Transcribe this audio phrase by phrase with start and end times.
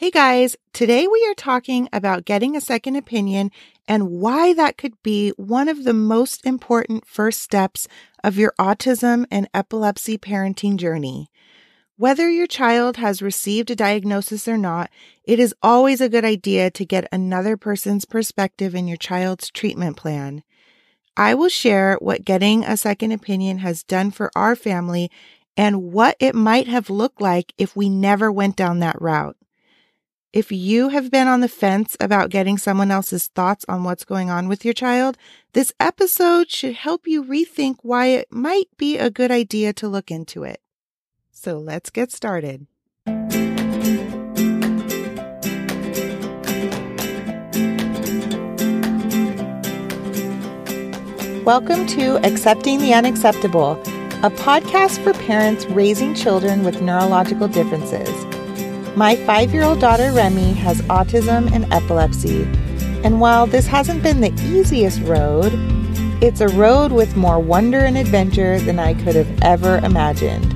[0.00, 3.50] Hey guys, today we are talking about getting a second opinion
[3.88, 7.88] and why that could be one of the most important first steps
[8.22, 11.32] of your autism and epilepsy parenting journey.
[11.96, 14.88] Whether your child has received a diagnosis or not,
[15.24, 19.96] it is always a good idea to get another person's perspective in your child's treatment
[19.96, 20.44] plan.
[21.16, 25.10] I will share what getting a second opinion has done for our family
[25.56, 29.34] and what it might have looked like if we never went down that route.
[30.30, 34.28] If you have been on the fence about getting someone else's thoughts on what's going
[34.28, 35.16] on with your child,
[35.54, 40.10] this episode should help you rethink why it might be a good idea to look
[40.10, 40.60] into it.
[41.32, 42.66] So let's get started.
[51.46, 53.80] Welcome to Accepting the Unacceptable,
[54.22, 58.27] a podcast for parents raising children with neurological differences.
[58.98, 62.42] My five year old daughter Remy has autism and epilepsy,
[63.04, 65.52] and while this hasn't been the easiest road,
[66.20, 70.52] it's a road with more wonder and adventure than I could have ever imagined.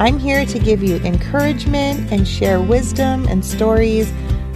[0.00, 4.08] I'm here to give you encouragement and share wisdom and stories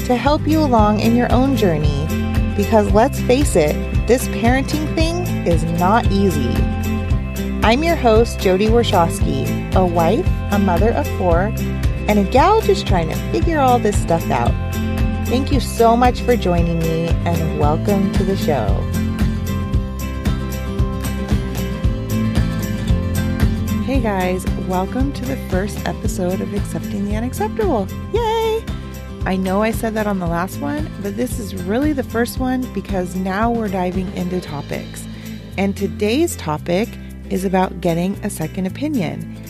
[0.06, 2.06] to help you along in your own journey.
[2.56, 3.74] Because let's face it,
[4.06, 6.54] this parenting thing is not easy.
[7.64, 11.52] I'm your host, Jody Warshawski, a wife, a mother of four,
[12.08, 14.52] and a gal just trying to figure all this stuff out.
[15.28, 18.66] Thank you so much for joining me and welcome to the show.
[23.84, 27.86] Hey guys, welcome to the first episode of Accepting the Unacceptable.
[28.12, 28.64] Yay!
[29.24, 32.40] I know I said that on the last one, but this is really the first
[32.40, 35.06] one because now we're diving into topics.
[35.56, 36.88] And today's topic
[37.30, 39.41] is about getting a second opinion.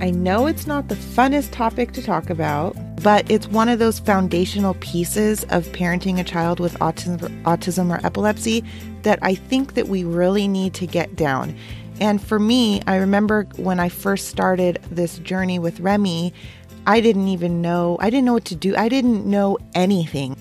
[0.00, 3.98] I know it's not the funnest topic to talk about, but it's one of those
[3.98, 8.62] foundational pieces of parenting a child with autism, or epilepsy
[9.02, 11.56] that I think that we really need to get down.
[12.00, 16.32] And for me, I remember when I first started this journey with Remy,
[16.86, 18.76] I didn't even know, I didn't know what to do.
[18.76, 20.36] I didn't know anything.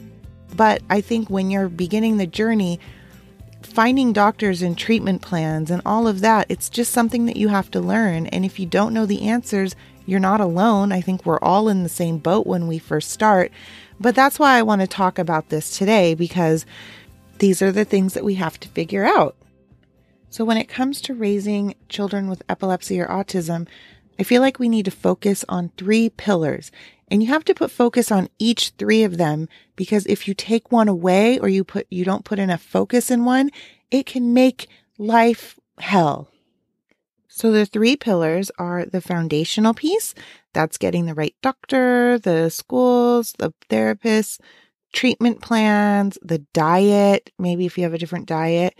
[0.56, 2.80] But I think when you're beginning the journey,
[3.78, 7.70] finding doctors and treatment plans and all of that, it's just something that you have
[7.70, 8.26] to learn.
[8.26, 9.76] And if you don't know the answers,
[10.08, 10.92] you're not alone.
[10.92, 13.52] I think we're all in the same boat when we first start.
[14.00, 16.66] But that's why I want to talk about this today because
[17.38, 19.36] these are the things that we have to figure out.
[20.32, 23.68] So, when it comes to raising children with epilepsy or autism,
[24.20, 26.72] I feel like we need to focus on three pillars.
[27.10, 30.72] And you have to put focus on each three of them because if you take
[30.72, 33.50] one away or you put, you don't put enough focus in one,
[33.92, 34.68] it can make
[34.98, 36.30] life hell.
[37.28, 40.16] So the three pillars are the foundational piece.
[40.54, 44.40] That's getting the right doctor, the schools, the therapists,
[44.92, 47.32] treatment plans, the diet.
[47.38, 48.74] Maybe if you have a different diet,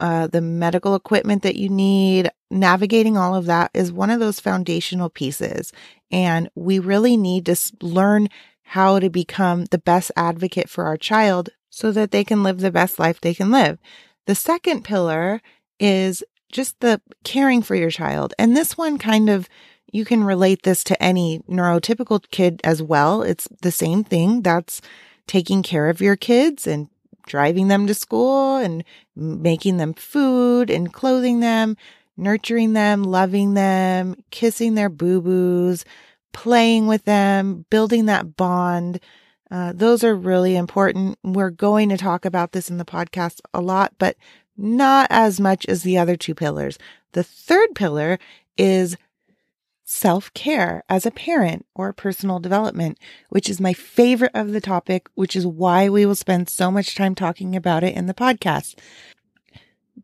[0.00, 4.40] uh, the medical equipment that you need, navigating all of that is one of those
[4.40, 5.72] foundational pieces.
[6.10, 8.28] And we really need to learn
[8.62, 12.70] how to become the best advocate for our child so that they can live the
[12.70, 13.78] best life they can live.
[14.26, 15.40] The second pillar
[15.80, 16.22] is
[16.52, 18.34] just the caring for your child.
[18.38, 19.48] And this one kind of,
[19.90, 23.22] you can relate this to any neurotypical kid as well.
[23.22, 24.42] It's the same thing.
[24.42, 24.80] That's
[25.26, 26.88] taking care of your kids and
[27.28, 28.82] driving them to school and
[29.14, 31.76] making them food and clothing them,
[32.16, 35.84] nurturing them, loving them, kissing their boo boos,
[36.32, 39.00] playing with them, building that bond.
[39.50, 41.18] Uh, those are really important.
[41.22, 44.16] We're going to talk about this in the podcast a lot, but
[44.56, 46.78] not as much as the other two pillars.
[47.12, 48.18] The third pillar
[48.56, 48.96] is
[49.88, 52.98] self care as a parent or personal development,
[53.30, 56.94] which is my favorite of the topic, which is why we will spend so much
[56.94, 58.78] time talking about it in the podcast.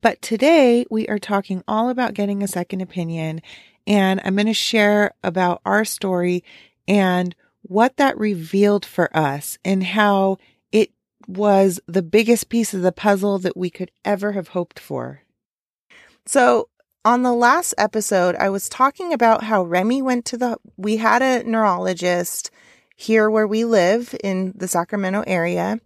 [0.00, 3.43] But today we are talking all about getting a second opinion,
[3.87, 6.43] and I'm going to share about our story
[6.89, 10.39] and what that revealed for us and how
[10.72, 10.92] it
[11.28, 15.21] was the biggest piece of the puzzle that we could ever have hoped for.
[16.25, 16.71] So,
[17.04, 21.22] on the last episode, I was talking about how Remy went to the, we had
[21.22, 22.51] a neurologist
[22.97, 25.80] here where we live in the Sacramento area.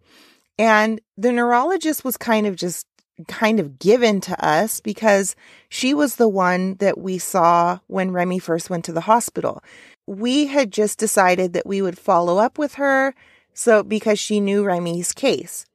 [0.58, 2.86] And the neurologist was kind of just
[3.26, 5.34] kind of given to us because
[5.68, 9.62] she was the one that we saw when Remy first went to the hospital.
[10.06, 13.14] We had just decided that we would follow up with her.
[13.54, 15.66] So, because she knew Remy's case.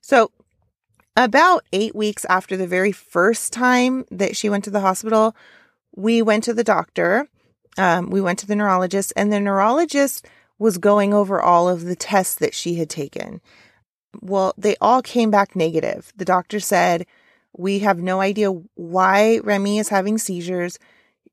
[0.00, 0.30] So,
[1.16, 5.34] about eight weeks after the very first time that she went to the hospital,
[5.94, 7.26] we went to the doctor.
[7.78, 10.26] Um, we went to the neurologist, and the neurologist
[10.58, 13.40] was going over all of the tests that she had taken.
[14.20, 16.12] Well, they all came back negative.
[16.16, 17.06] The doctor said,
[17.56, 20.78] We have no idea why Remy is having seizures.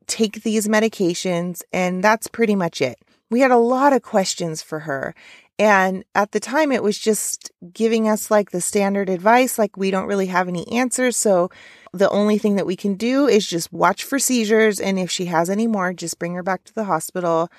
[0.08, 3.00] Take these medications, and that's pretty much it.
[3.30, 5.16] We had a lot of questions for her.
[5.60, 9.92] And at the time, it was just giving us like the standard advice, like we
[9.92, 11.16] don't really have any answers.
[11.16, 11.50] So
[11.94, 14.80] the only thing that we can do is just watch for seizures.
[14.80, 17.50] And if she has any more, just bring her back to the hospital.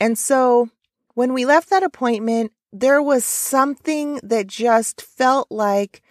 [0.00, 0.70] And so
[1.14, 6.02] when we left that appointment, there was something that just felt like,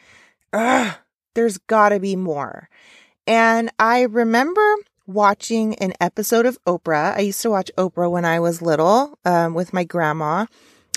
[0.54, 0.96] ugh,
[1.34, 2.70] there's gotta be more.
[3.28, 4.76] And I remember
[5.08, 7.16] watching an episode of Oprah.
[7.16, 10.46] I used to watch Oprah when I was little um, with my grandma.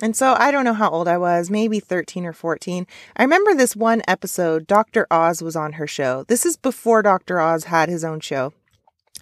[0.01, 2.87] And so I don't know how old I was, maybe 13 or 14.
[3.17, 5.07] I remember this one episode, Dr.
[5.11, 6.25] Oz was on her show.
[6.29, 7.41] This is before Dr.
[7.41, 8.53] Oz had his own show.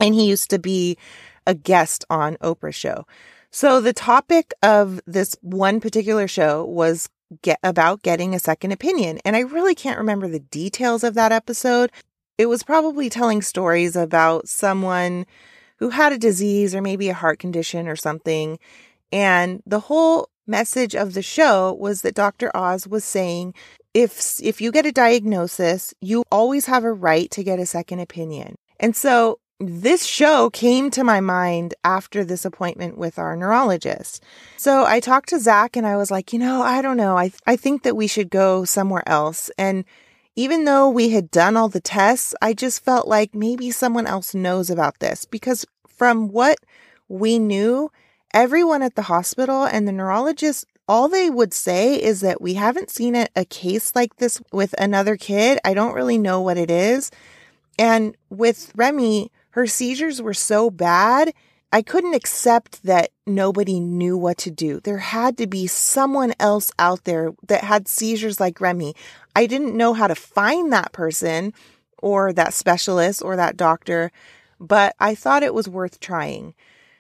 [0.01, 0.99] And he used to be
[1.47, 3.07] a guest on Oprah's show.
[3.51, 7.09] So the topic of this one particular show was
[7.43, 9.19] get about getting a second opinion.
[9.25, 11.91] And I really can't remember the details of that episode.
[12.37, 15.25] It was probably telling stories about someone
[15.79, 18.59] who had a disease or maybe a heart condition or something.
[19.11, 22.55] And the whole message of the show was that Dr.
[22.57, 23.55] Oz was saying
[23.95, 28.01] if if you get a diagnosis, you always have a right to get a second
[28.01, 28.57] opinion.
[28.79, 34.23] And so this show came to my mind after this appointment with our neurologist.
[34.59, 37.17] So I talked to Zach and I was like, you know, I don't know.
[37.17, 39.51] I, I think that we should go somewhere else.
[39.57, 39.87] And
[40.35, 44.35] even though we had done all the tests, I just felt like maybe someone else
[44.35, 46.59] knows about this because from what
[47.09, 47.91] we knew,
[48.35, 52.91] everyone at the hospital and the neurologist, all they would say is that we haven't
[52.91, 55.59] seen a, a case like this with another kid.
[55.65, 57.11] I don't really know what it is.
[57.79, 61.33] And with Remy, her seizures were so bad.
[61.73, 64.81] I couldn't accept that nobody knew what to do.
[64.81, 68.95] There had to be someone else out there that had seizures like Remy.
[69.35, 71.53] I didn't know how to find that person
[71.99, 74.13] or that specialist or that doctor,
[74.61, 76.55] but I thought it was worth trying.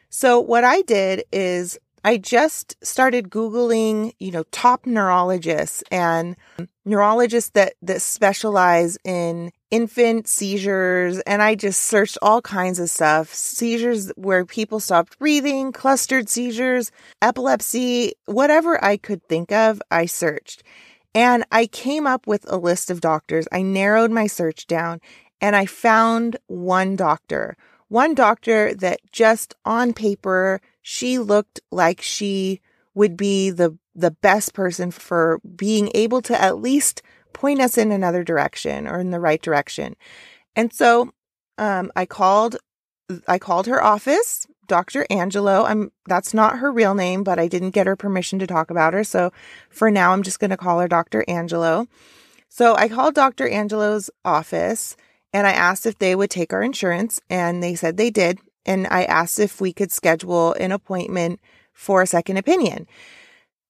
[0.09, 6.37] So what I did is I just started Googling, you know, top neurologists and
[6.85, 11.19] neurologists that, that specialize in infant seizures.
[11.27, 16.93] And I just searched all kinds of stuff seizures where people stopped breathing, clustered seizures,
[17.21, 20.63] epilepsy, whatever I could think of, I searched.
[21.13, 23.49] And I came up with a list of doctors.
[23.51, 25.01] I narrowed my search down
[25.41, 27.57] and I found one doctor
[27.89, 32.61] one doctor that just on paper, she looked like she
[32.95, 37.03] would be the, the best person for being able to at least
[37.33, 39.95] point us in another direction or in the right direction.
[40.55, 41.13] And so,
[41.59, 42.57] um, I called,
[43.29, 45.07] I called her office, Dr.
[45.11, 45.65] Angelo.
[45.65, 48.95] I'm, that's not her real name, but I didn't get her permission to talk about
[48.95, 49.05] her.
[49.05, 49.33] So
[49.69, 51.25] for now, I'm just going to call her Dr.
[51.29, 51.87] Angelo.
[52.49, 53.49] So I called Dr.
[53.49, 54.97] Angelo's office
[55.37, 58.39] and I asked if they would take our insurance, and they said they did.
[58.65, 61.41] And I asked if we could schedule an appointment
[61.75, 62.87] for a second opinion.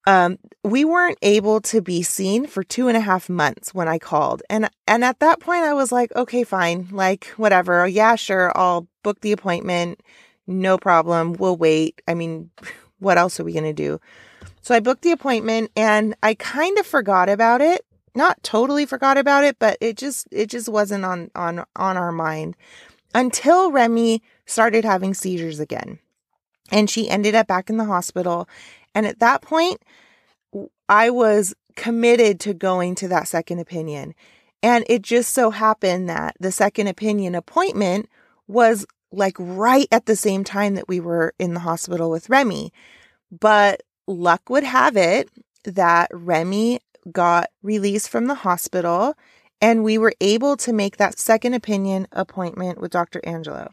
[0.06, 3.98] Um, we weren't able to be seen for two and a half months when I
[3.98, 4.44] called.
[4.48, 6.86] And, and at that point I was like, okay, fine.
[6.92, 7.88] Like, whatever.
[7.88, 8.52] Yeah, sure.
[8.56, 10.00] I'll book the appointment.
[10.46, 11.32] No problem.
[11.32, 12.00] We'll wait.
[12.06, 12.50] I mean,
[13.00, 13.98] what else are we to do?
[14.60, 17.84] So I booked the appointment and I kind of forgot about it
[18.16, 22.12] not totally forgot about it, but it just it just wasn't on on on our
[22.12, 22.56] mind
[23.14, 25.98] until Remy started having seizures again.
[26.70, 28.48] And she ended up back in the hospital.
[28.94, 29.80] And at that point,
[30.88, 34.14] I was committed to going to that second opinion.
[34.62, 38.08] And it just so happened that the second opinion appointment
[38.48, 42.72] was like right at the same time that we were in the hospital with Remy.
[43.30, 45.28] But luck would have it
[45.64, 46.80] that Remy
[47.12, 49.14] got released from the hospital
[49.60, 53.20] and we were able to make that second opinion appointment with Dr.
[53.24, 53.72] Angelo.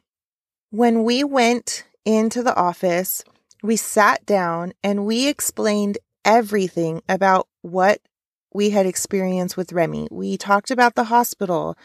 [0.69, 3.23] When we went into the office,
[3.61, 7.99] we sat down and we explained everything about what
[8.53, 10.07] we had experienced with Remy.
[10.11, 11.77] We talked about the hospital.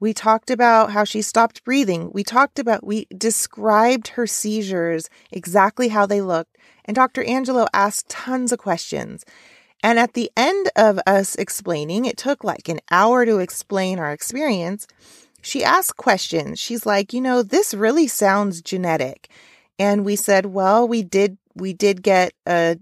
[0.00, 2.10] We talked about how she stopped breathing.
[2.12, 6.56] We talked about, we described her seizures, exactly how they looked.
[6.84, 7.24] And Dr.
[7.24, 9.24] Angelo asked tons of questions.
[9.82, 14.12] And at the end of us explaining, it took like an hour to explain our
[14.12, 14.86] experience.
[15.40, 16.58] She asked questions.
[16.58, 19.28] She's like, you know, this really sounds genetic.
[19.78, 22.78] And we said, well, we did, we did get a,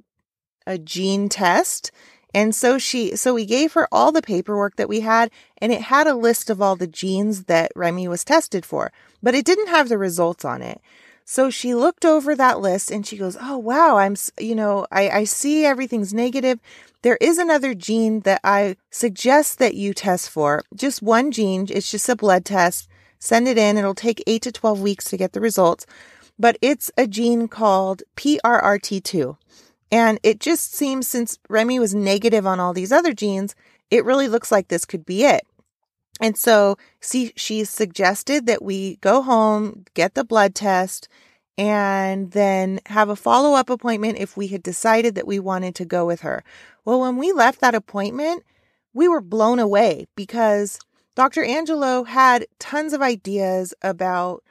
[0.67, 1.91] a gene test.
[2.33, 5.83] And so she, so we gave her all the paperwork that we had and it
[5.83, 9.69] had a list of all the genes that Remy was tested for, but it didn't
[9.69, 10.81] have the results on it.
[11.29, 13.99] So she looked over that list and she goes, Oh, wow.
[13.99, 16.61] I'm, you know, I, I see everything's negative.
[17.03, 20.63] There is another gene that I suggest that you test for.
[20.73, 21.67] Just one gene.
[21.69, 22.89] It's just a blood test.
[23.19, 23.77] Send it in.
[23.77, 25.85] It'll take eight to 12 weeks to get the results,
[26.39, 29.37] but it's a gene called PRRT2.
[29.91, 33.57] And it just seems since Remy was negative on all these other genes,
[33.91, 35.45] it really looks like this could be it.
[36.21, 41.09] And so see, she suggested that we go home, get the blood test,
[41.59, 45.85] and then have a follow up appointment if we had decided that we wanted to
[45.85, 46.45] go with her.
[46.85, 48.45] Well, when we left that appointment,
[48.93, 50.79] we were blown away because
[51.15, 51.45] Dr.
[51.45, 54.43] Angelo had tons of ideas about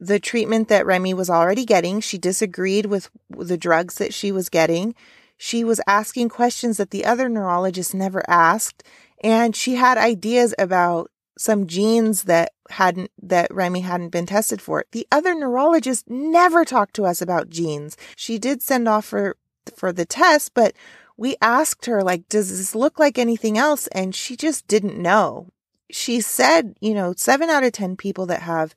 [0.00, 2.00] the treatment that Remy was already getting.
[2.00, 4.94] She disagreed with the drugs that she was getting.
[5.36, 8.84] She was asking questions that the other neurologists never asked.
[9.24, 14.84] And she had ideas about some genes that hadn't, that Remy hadn't been tested for.
[14.92, 17.96] The other neurologist never talked to us about genes.
[18.16, 19.36] She did send off for,
[19.74, 20.74] for the test, but
[21.16, 23.86] we asked her, like, does this look like anything else?
[23.88, 25.48] And she just didn't know.
[25.90, 28.74] She said, you know, seven out of 10 people that have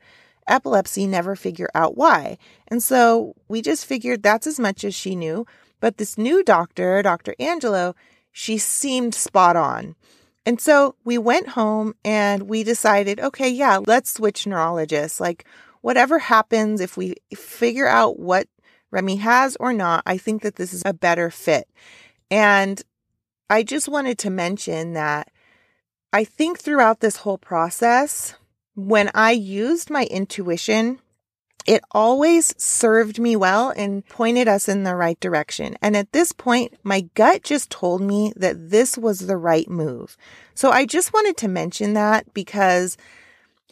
[0.47, 2.37] epilepsy never figure out why.
[2.69, 5.45] And so we just figured that's as much as she knew.
[5.81, 7.35] But this new doctor, Dr.
[7.37, 7.95] Angelo,
[8.31, 9.95] she seemed spot on.
[10.47, 15.19] And so we went home and we decided, okay, yeah, let's switch neurologists.
[15.19, 15.43] Like,
[15.81, 18.47] whatever happens, if we figure out what
[18.89, 21.67] Remy has or not, I think that this is a better fit.
[22.31, 22.81] And
[23.49, 25.29] I just wanted to mention that
[26.13, 28.33] I think throughout this whole process,
[28.73, 31.01] when I used my intuition
[31.67, 35.75] it always served me well and pointed us in the right direction.
[35.81, 40.17] And at this point, my gut just told me that this was the right move.
[40.55, 42.95] So I just wanted to mention that because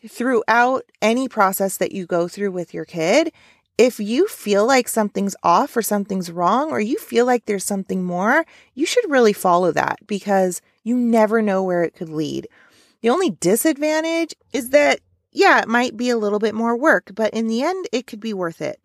[0.06, 3.32] throughout any process that you go through with your kid,
[3.78, 8.04] if you feel like something's off or something's wrong, or you feel like there's something
[8.04, 12.48] more, you should really follow that because you never know where it could lead.
[13.02, 15.00] The only disadvantage is that
[15.36, 18.20] yeah, it might be a little bit more work, but in the end, it could
[18.20, 18.80] be worth it.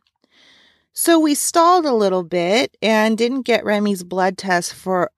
[0.93, 5.11] So we stalled a little bit and didn't get Remy's blood test for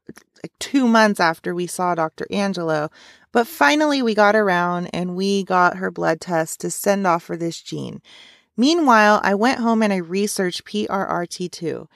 [0.43, 2.27] like two months after we saw Dr.
[2.31, 2.91] Angelo.
[3.33, 7.37] But finally, we got around and we got her blood test to send off for
[7.37, 8.03] this gene.
[8.57, 11.87] Meanwhile, I went home and I researched PRRT2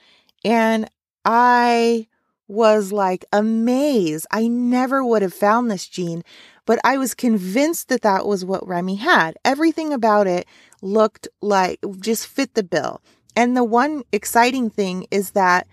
[0.43, 0.89] and
[1.23, 2.07] I
[2.47, 4.25] was like amazed.
[4.31, 6.23] I never would have found this gene,
[6.67, 9.37] but I was convinced that that was what Remy had.
[9.45, 10.45] Everything about it
[10.81, 13.01] looked like just fit the bill.
[13.35, 15.65] And the one exciting thing is that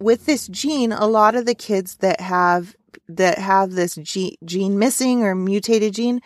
[0.00, 2.74] with this gene, a lot of the kids that have
[3.08, 6.20] that have this gene, missing or mutated gene,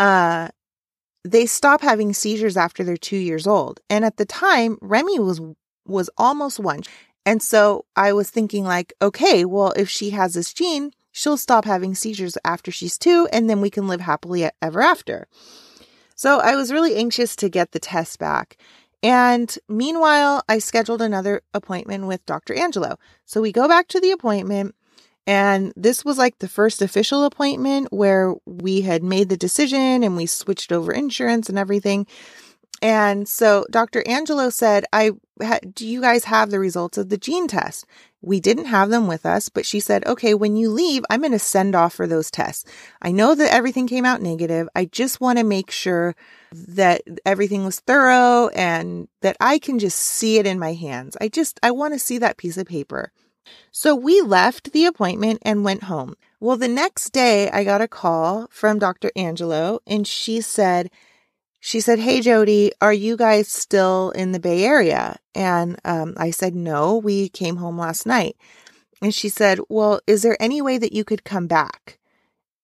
[0.00, 0.48] uh,
[1.24, 3.80] they stop having seizures after they're two years old.
[3.88, 5.40] And at the time, Remy was
[5.86, 6.82] was almost one.
[7.24, 11.64] And so I was thinking like, okay, well, if she has this gene, she'll stop
[11.64, 15.26] having seizures after she's two, and then we can live happily ever after.
[16.14, 18.58] So I was really anxious to get the test back.
[19.02, 22.52] And meanwhile, I scheduled another appointment with Dr.
[22.52, 22.98] Angelo.
[23.24, 24.74] So we go back to the appointment,
[25.26, 30.16] and this was like the first official appointment where we had made the decision and
[30.16, 32.06] we switched over insurance and everything.
[32.82, 34.06] And so Dr.
[34.06, 35.12] Angelo said, I
[35.74, 37.84] do you guys have the results of the gene test?
[38.22, 41.32] We didn't have them with us, but she said, okay, when you leave, I'm going
[41.32, 42.64] to send off for those tests.
[43.02, 44.68] I know that everything came out negative.
[44.74, 46.16] I just want to make sure
[46.52, 51.16] that everything was thorough and that I can just see it in my hands.
[51.20, 53.12] I just, I want to see that piece of paper.
[53.70, 56.14] So we left the appointment and went home.
[56.40, 59.12] Well, the next day I got a call from Dr.
[59.14, 60.90] Angelo and she said,
[61.66, 65.16] she said, Hey, Jody, are you guys still in the Bay Area?
[65.34, 68.36] And um, I said, No, we came home last night.
[69.02, 71.98] And she said, Well, is there any way that you could come back?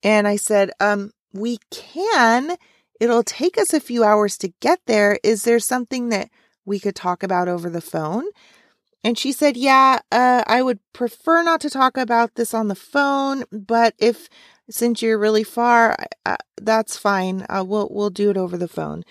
[0.05, 2.57] And I said, um, We can.
[3.01, 5.19] It'll take us a few hours to get there.
[5.25, 6.31] Is there something that
[6.65, 8.27] we could talk about over the phone?
[9.03, 12.77] And she said, Yeah, uh, I would prefer not to talk about this on the
[12.77, 14.29] phone, but if
[14.73, 15.97] since you're really far,
[16.61, 17.47] that's fine.
[17.49, 19.05] Uh, we'll we'll do it over the phone.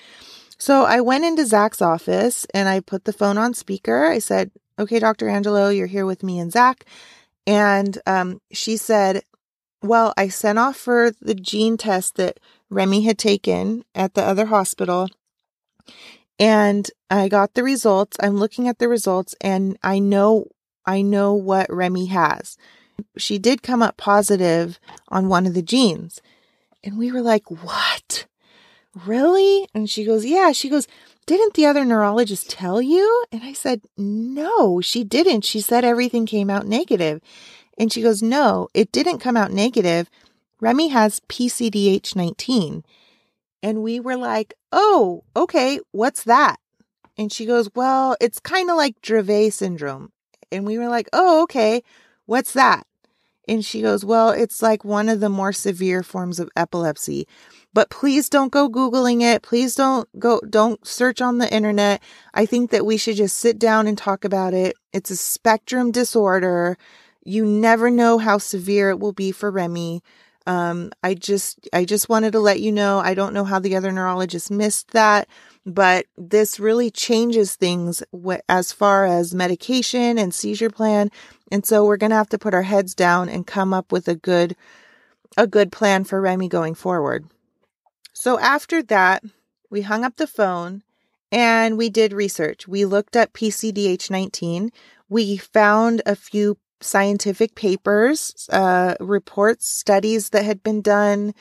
[0.58, 4.06] So I went into Zach's office and I put the phone on speaker.
[4.06, 5.30] I said, "Okay, Dr.
[5.30, 6.86] Angelo, you're here with me and Zach."
[7.48, 9.24] And um, she said,
[9.82, 12.40] "Well, I sent off for the gene test that
[12.70, 15.10] Remy had taken at the other hospital."
[16.40, 18.18] And I got the results.
[18.20, 20.48] I'm looking at the results and I know
[20.86, 22.58] I know what Remy has
[23.18, 26.22] she did come up positive on one of the genes.
[26.84, 28.26] And we were like, what?
[29.06, 29.68] Really?
[29.74, 30.52] And she goes, yeah.
[30.52, 30.88] She goes,
[31.26, 33.26] Didn't the other neurologist tell you?
[33.32, 35.46] And I said, No, she didn't.
[35.46, 37.22] She said everything came out negative.
[37.78, 40.10] And she goes, No, it didn't come out negative.
[40.60, 42.84] Remy has PCDH 19.
[43.64, 46.58] And we were like, Oh, okay, what's that?
[47.18, 50.12] And she goes, Well, it's kind of like Dravet syndrome.
[50.52, 51.82] And we were like, Oh, okay,
[52.26, 52.86] what's that?
[53.48, 57.28] And she goes, Well, it's like one of the more severe forms of epilepsy.
[57.74, 59.42] But please don't go Googling it.
[59.44, 62.04] Please don't go, don't search on the internet.
[62.34, 64.76] I think that we should just sit down and talk about it.
[64.92, 66.78] It's a spectrum disorder.
[67.24, 70.04] You never know how severe it will be for Remy.
[70.48, 73.00] Um, I just, I just wanted to let you know.
[73.00, 75.28] I don't know how the other neurologist missed that,
[75.66, 78.02] but this really changes things
[78.50, 81.12] as far as medication and seizure plan.
[81.52, 84.08] And so we're going to have to put our heads down and come up with
[84.08, 84.56] a good,
[85.38, 87.28] a good plan for Remy going forward.
[88.14, 89.24] So after that,
[89.70, 90.84] we hung up the phone
[91.32, 92.68] and we did research.
[92.68, 94.72] We looked at PCDH 19.
[95.10, 101.34] We found a few scientific papers, uh, reports, studies that had been done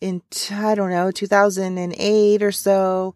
[0.00, 3.14] in, I don't know, 2008 or so.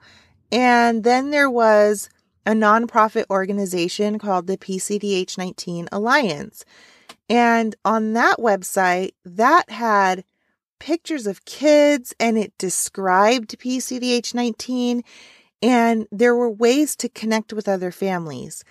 [0.51, 2.09] And then there was
[2.49, 6.65] a nonprofit organization called the PCDH 19 Alliance.
[7.29, 10.25] And on that website, that had
[10.79, 15.03] pictures of kids and it described PCDH 19
[15.61, 18.65] and there were ways to connect with other families.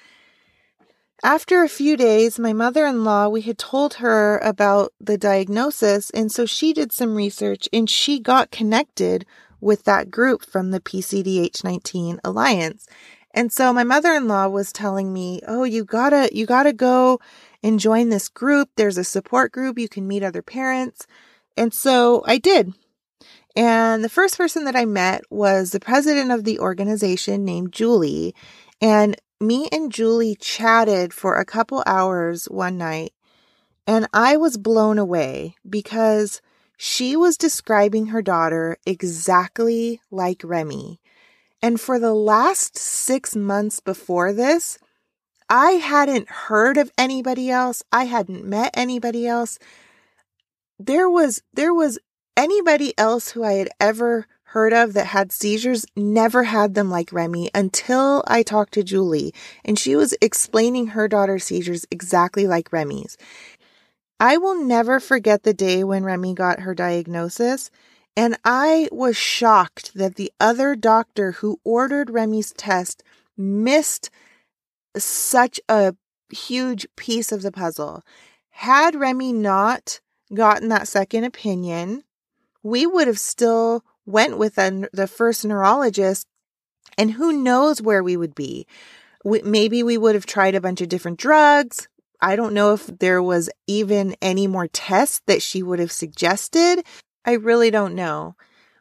[1.24, 6.10] After a few days, my mother in law, we had told her about the diagnosis,
[6.12, 9.26] and so she did some research and she got connected
[9.60, 12.88] with that group from the PCDH 19 Alliance.
[13.38, 17.20] And so my mother in law was telling me, Oh, you gotta, you gotta go
[17.62, 18.72] and join this group.
[18.76, 19.78] There's a support group.
[19.78, 21.06] You can meet other parents.
[21.56, 22.74] And so I did.
[23.56, 28.34] And the first person that I met was the president of the organization named Julie.
[28.82, 33.14] And me and Julie chatted for a couple hours one night.
[33.86, 36.42] And I was blown away because
[36.76, 41.00] she was describing her daughter exactly like Remy.
[41.62, 44.78] And for the last six months before this,
[45.50, 47.84] I hadn't heard of anybody else.
[47.92, 49.58] I hadn't met anybody else
[50.80, 52.00] there was there was
[52.36, 57.12] anybody else who I had ever heard of that had seizures never had them like
[57.12, 59.34] Remy until I talked to Julie
[59.66, 63.18] and she was explaining her daughter's seizures exactly like Remy's.
[64.20, 67.70] I will never forget the day when Remy got her diagnosis
[68.18, 73.04] and I was shocked that the other doctor who ordered Remy's test
[73.38, 74.10] missed
[74.98, 75.96] such a
[76.32, 78.04] huge piece of the puzzle.
[78.50, 80.02] Had Remy not
[80.34, 82.04] gotten that second opinion,
[82.64, 86.26] we would have still went with the first neurologist
[86.98, 88.66] and who knows where we would be.
[89.24, 91.88] Maybe we would have tried a bunch of different drugs.
[92.20, 96.84] I don't know if there was even any more tests that she would have suggested.
[97.28, 98.36] I really don't know.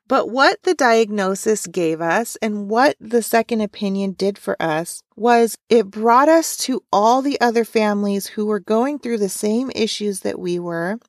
[0.09, 5.59] But what the diagnosis gave us and what the second opinion did for us was
[5.69, 10.21] it brought us to all the other families who were going through the same issues
[10.21, 11.01] that we were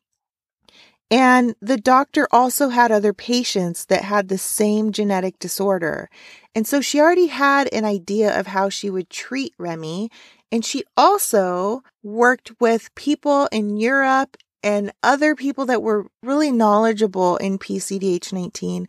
[1.09, 6.09] and the doctor also had other patients that had the same genetic disorder.
[6.53, 10.09] And so she already had an idea of how she would treat Remy.
[10.51, 14.35] And she also worked with people in Europe
[14.67, 18.85] and other people that were really knowledgeable in PCDH 19.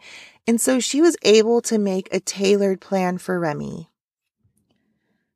[0.48, 3.88] And so she was able to make a tailored plan for Remy.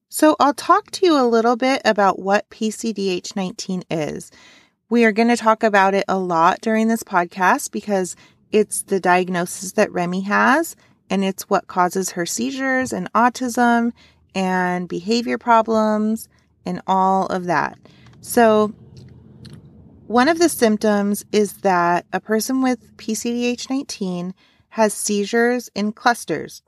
[0.09, 4.33] So I'll talk to you a little bit about what PCDH 19 is.
[4.91, 8.17] We are going to talk about it a lot during this podcast because
[8.51, 10.75] it's the diagnosis that Remy has
[11.09, 13.93] and it's what causes her seizures and autism
[14.35, 16.29] and behavior problems
[16.67, 17.79] and all of that.
[18.23, 18.75] So,
[20.07, 24.35] one of the symptoms is that a person with PCDH 19
[24.71, 26.63] has seizures in clusters.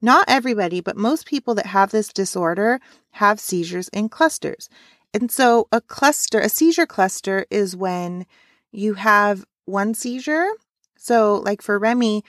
[0.00, 2.80] Not everybody, but most people that have this disorder
[3.12, 4.68] have seizures in clusters.
[5.12, 8.26] And so a cluster, a seizure cluster is when
[8.70, 10.48] you have one seizure.
[10.96, 12.24] So, like for Remy,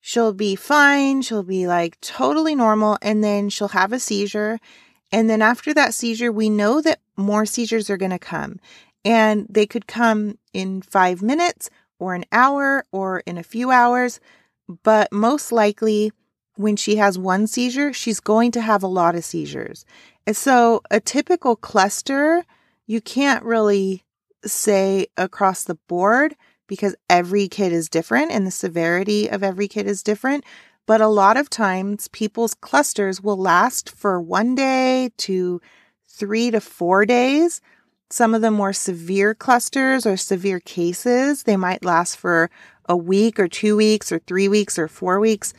[0.00, 4.58] she'll be fine, she'll be like totally normal, and then she'll have a seizure.
[5.12, 8.60] And then after that seizure, we know that more seizures are going to come.
[9.04, 14.20] And they could come in five minutes or an hour or in a few hours.
[14.82, 16.12] But most likely,
[16.56, 19.84] when she has one seizure, she's going to have a lot of seizures.
[20.26, 22.44] And so a typical cluster,
[22.86, 24.04] you can't really
[24.44, 26.36] say across the board
[26.66, 30.44] because every kid is different and the severity of every kid is different.
[30.86, 35.60] but a lot of times people's clusters will last for one day to
[36.08, 37.60] three to four days.
[38.10, 42.50] Some of the more severe clusters or severe cases, they might last for
[42.88, 45.54] a week or two weeks or three weeks or four weeks.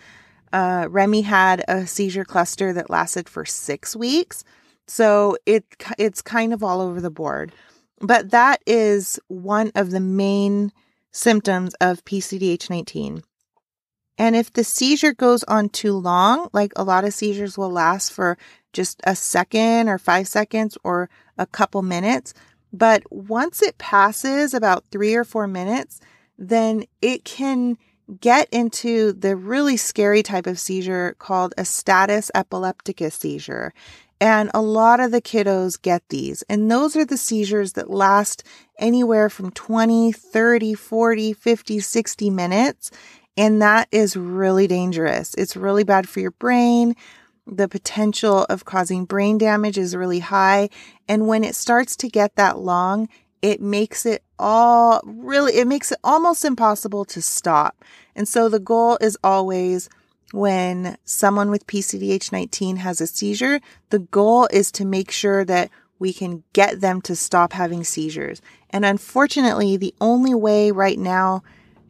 [0.52, 4.44] Uh, Remy had a seizure cluster that lasted for six weeks.
[4.86, 5.64] So it
[5.98, 7.54] it's kind of all over the board.
[8.02, 10.74] But that is one of the main
[11.12, 13.24] symptoms of PCDH19.
[14.18, 18.12] And if the seizure goes on too long, like a lot of seizures will last
[18.12, 18.38] for
[18.74, 21.10] just a second or five seconds or
[21.42, 22.34] a couple minutes,
[22.72, 26.00] but once it passes about three or four minutes,
[26.38, 27.78] then it can
[28.20, 33.74] get into the really scary type of seizure called a status epilepticus seizure.
[34.20, 36.44] And a lot of the kiddos get these.
[36.44, 38.44] And those are the seizures that last
[38.78, 42.92] anywhere from 20, 30, 40, 50, 60 minutes.
[43.36, 45.34] And that is really dangerous.
[45.36, 46.96] It's really bad for your brain.
[47.52, 50.70] The potential of causing brain damage is really high.
[51.08, 53.10] And when it starts to get that long,
[53.42, 57.84] it makes it all really, it makes it almost impossible to stop.
[58.16, 59.90] And so the goal is always
[60.32, 63.60] when someone with PCDH 19 has a seizure,
[63.90, 68.42] the goal is to make sure that we can get them to stop having seizures.
[68.70, 71.44] And unfortunately, the only way right now,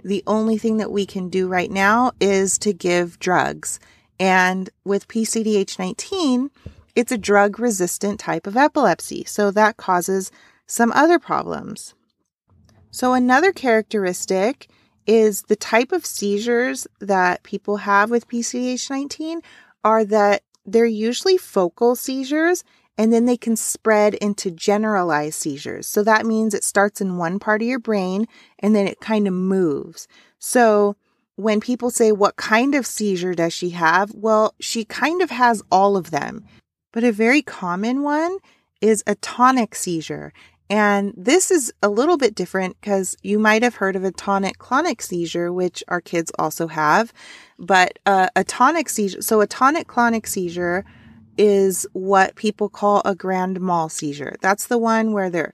[0.03, 3.79] the only thing that we can do right now is to give drugs.
[4.21, 6.51] And with PCDH 19,
[6.95, 9.23] it's a drug resistant type of epilepsy.
[9.25, 10.31] So that causes
[10.67, 11.95] some other problems.
[12.91, 14.67] So another characteristic
[15.07, 19.41] is the type of seizures that people have with PCDH19
[19.83, 22.63] are that they're usually focal seizures
[22.99, 25.87] and then they can spread into generalized seizures.
[25.87, 28.27] So that means it starts in one part of your brain
[28.59, 30.07] and then it kind of moves.
[30.37, 30.95] So
[31.35, 34.11] when people say, What kind of seizure does she have?
[34.13, 36.45] Well, she kind of has all of them.
[36.91, 38.37] But a very common one
[38.81, 40.33] is a tonic seizure.
[40.69, 44.57] And this is a little bit different because you might have heard of a tonic
[44.57, 47.11] clonic seizure, which our kids also have.
[47.59, 50.85] But uh, a tonic seizure, so a tonic clonic seizure
[51.37, 54.35] is what people call a grand mal seizure.
[54.41, 55.53] That's the one where they're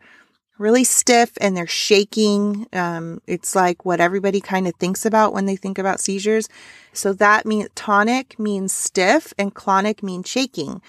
[0.60, 2.68] really stiff and they're shaking.
[2.74, 6.50] Um, it's like what everybody kind of thinks about when they think about seizures.
[6.94, 10.82] So that means tonic means stiff and clonic means shaking.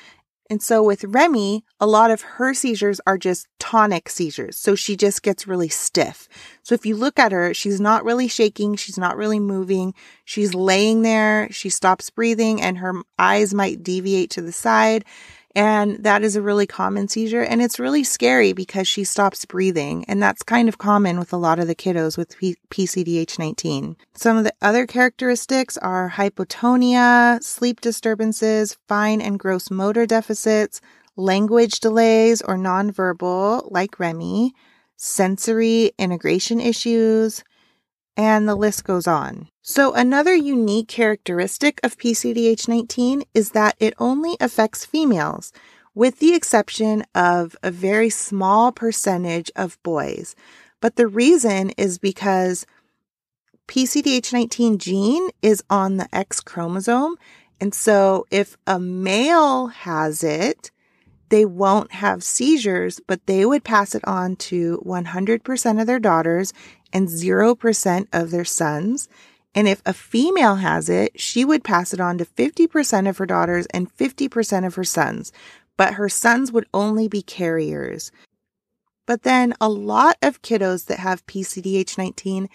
[0.51, 4.57] And so with Remy, a lot of her seizures are just tonic seizures.
[4.57, 6.27] So she just gets really stiff.
[6.63, 8.75] So if you look at her, she's not really shaking.
[8.77, 9.93] She's not really moving.
[10.25, 11.49] She's laying there.
[11.51, 15.05] She stops breathing and her eyes might deviate to the side.
[15.59, 17.43] And that is a really common seizure.
[17.43, 20.05] And it's really scary because she stops breathing.
[20.07, 23.97] And that's kind of common with a lot of the kiddos with P- PCDH 19.
[24.15, 30.81] Some of the other characteristics are hypotonia, sleep disturbances, fine and gross motor deficits,
[31.17, 34.53] language delays or nonverbal, like Remy,
[34.95, 37.43] sensory integration issues,
[38.19, 39.49] and the list goes on.
[39.63, 45.53] So, another unique characteristic of PCDH 19 is that it only affects females,
[45.95, 50.35] with the exception of a very small percentage of boys.
[50.81, 52.67] But the reason is because
[53.69, 57.17] PCDH 19 gene is on the X chromosome.
[57.61, 60.73] And so, if a male has it,
[61.31, 66.53] they won't have seizures, but they would pass it on to 100% of their daughters
[66.93, 69.09] and 0% of their sons.
[69.55, 73.27] And if a female has it, she would pass it on to 50% of her
[73.27, 75.33] daughters and 50% of her sons,
[75.77, 78.13] but her sons would only be carriers.
[79.07, 82.49] But then a lot of kiddos that have PCDH 19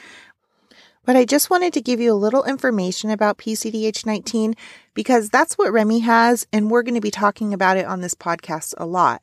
[1.06, 4.58] But I just wanted to give you a little information about PCDH19
[4.94, 8.16] because that's what Remy has, and we're going to be talking about it on this
[8.16, 9.22] podcast a lot.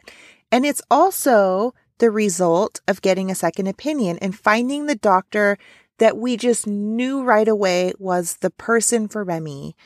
[0.51, 5.59] And it's also the result of getting a second opinion and finding the doctor
[5.99, 9.77] that we just knew right away was the person for Remy.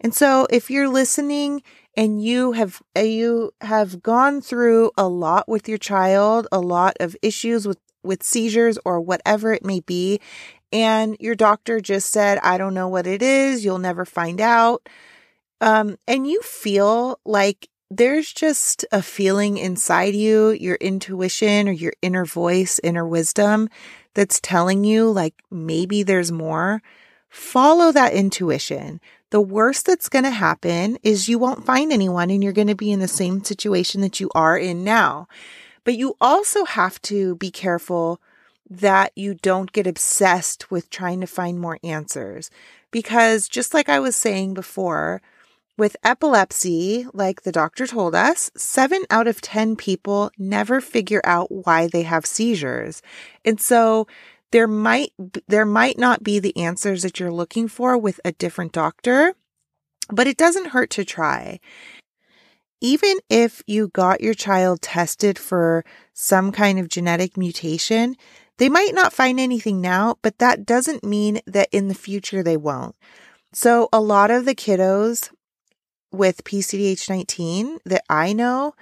[0.00, 1.62] And so if you're listening
[1.96, 6.96] and you have uh, you have gone through a lot with your child, a lot
[7.00, 10.20] of issues with with seizures or whatever it may be,
[10.72, 14.88] and your doctor just said, "I don't know what it is, you'll never find out."
[15.60, 21.92] Um, and you feel like there's just a feeling inside you, your intuition or your
[22.02, 23.68] inner voice, inner wisdom
[24.14, 26.82] that's telling you like maybe there's more,
[27.28, 29.00] follow that intuition.
[29.30, 32.74] The worst that's going to happen is you won't find anyone and you're going to
[32.74, 35.28] be in the same situation that you are in now.
[35.84, 38.20] But you also have to be careful
[38.68, 42.50] that you don't get obsessed with trying to find more answers.
[42.90, 45.22] Because just like I was saying before,
[45.76, 51.50] with epilepsy, like the doctor told us, seven out of 10 people never figure out
[51.50, 53.02] why they have seizures.
[53.44, 54.06] And so
[54.52, 55.12] there might,
[55.48, 59.34] there might not be the answers that you're looking for with a different doctor,
[60.10, 61.60] but it doesn't hurt to try.
[62.80, 68.16] Even if you got your child tested for some kind of genetic mutation,
[68.58, 72.56] they might not find anything now, but that doesn't mean that in the future they
[72.56, 72.94] won't.
[73.52, 75.30] So a lot of the kiddos
[76.16, 78.74] with PCDH19 that I know,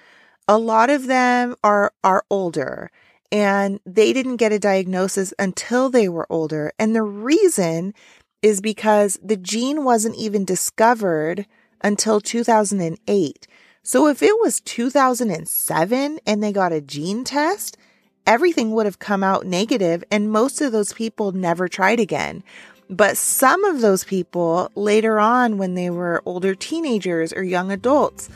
[0.46, 2.90] a lot of them are are older
[3.32, 6.72] and they didn't get a diagnosis until they were older.
[6.78, 7.94] And the reason
[8.42, 11.46] is because the gene wasn't even discovered
[11.82, 13.46] until 2008.
[13.82, 17.76] So if it was 2007 and they got a gene test,
[18.26, 22.42] everything would have come out negative and most of those people never tried again.
[22.90, 28.28] But some of those people later on, when they were older teenagers or young adults,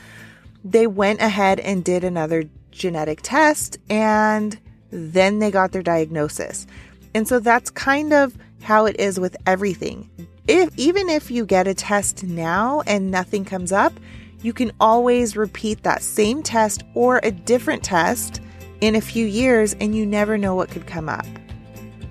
[0.64, 4.58] they went ahead and did another genetic test and
[4.90, 6.66] then they got their diagnosis.
[7.14, 10.08] And so that's kind of how it is with everything.
[10.46, 13.92] If even if you get a test now and nothing comes up,
[14.40, 18.40] you can always repeat that same test or a different test
[18.80, 21.26] in a few years and you never know what could come up.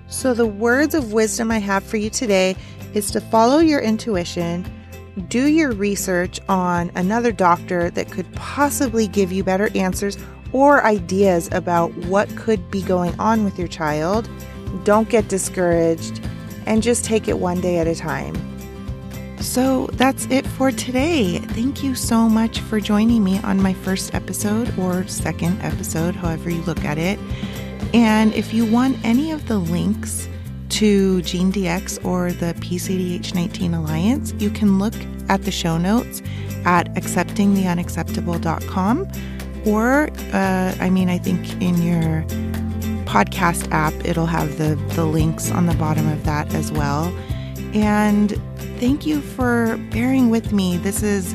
[0.08, 2.56] So, the words of wisdom I have for you today
[2.94, 4.66] is to follow your intuition,
[5.28, 10.16] do your research on another doctor that could possibly give you better answers
[10.52, 14.30] or ideas about what could be going on with your child.
[14.84, 16.22] Don't get discouraged
[16.64, 18.34] and just take it one day at a time.
[19.40, 21.38] So that's it for today.
[21.38, 26.48] Thank you so much for joining me on my first episode or second episode, however
[26.50, 27.18] you look at it.
[27.94, 30.28] And if you want any of the links
[30.70, 34.94] to GeneDx or the PCDH19 Alliance, you can look
[35.28, 36.22] at the show notes
[36.64, 39.08] at acceptingtheunacceptable.com.
[39.66, 42.22] Or, uh, I mean, I think in your
[43.06, 47.12] podcast app, it'll have the, the links on the bottom of that as well.
[47.74, 48.40] And
[48.78, 50.76] thank you for bearing with me.
[50.76, 51.34] This is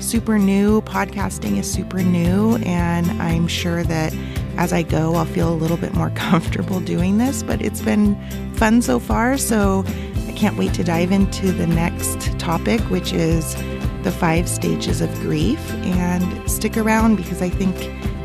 [0.00, 0.80] super new.
[0.82, 4.12] Podcasting is super new, and I'm sure that
[4.60, 8.14] as I go, I'll feel a little bit more comfortable doing this, but it's been
[8.54, 9.38] fun so far.
[9.38, 9.84] So
[10.28, 13.54] I can't wait to dive into the next topic, which is
[14.02, 15.58] the five stages of grief.
[15.72, 17.74] And stick around because I think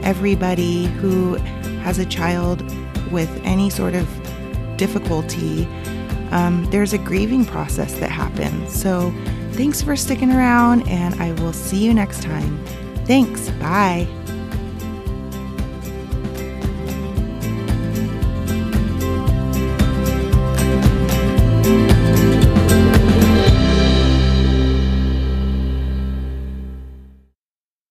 [0.06, 1.36] everybody who
[1.86, 2.62] has a child
[3.12, 4.06] with any sort of
[4.76, 5.66] difficulty,
[6.32, 8.78] um, there's a grieving process that happens.
[8.78, 9.14] So
[9.54, 12.62] thanks for sticking around, and I will see you next time.
[13.06, 13.50] Thanks.
[13.52, 14.06] Bye.